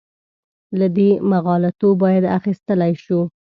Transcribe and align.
له 0.79 0.87
دې 0.97 1.09
مغالطو 1.31 1.89
باید 2.03 2.23
اخیستلی 2.37 2.93
شو. 3.03 3.19